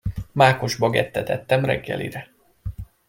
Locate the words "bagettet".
0.75-1.29